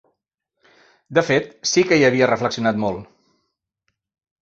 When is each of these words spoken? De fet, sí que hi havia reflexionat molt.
De 1.17 1.23
fet, 1.27 1.53
sí 1.73 1.85
que 1.91 2.01
hi 2.01 2.09
havia 2.09 2.33
reflexionat 2.35 2.83
molt. 2.89 3.09